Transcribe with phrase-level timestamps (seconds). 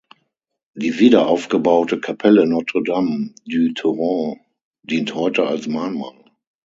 [0.73, 4.39] Die wiederaufgebaute Kapelle Notre Dame du Torrent
[4.81, 6.25] dient heute als Mahnmal.